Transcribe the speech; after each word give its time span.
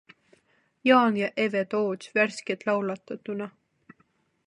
Jaan 0.83 1.17
ja 1.17 1.29
Eve 1.37 1.63
Toots 1.69 2.11
värskelt 2.15 2.65
laulatatuna! 2.67 3.49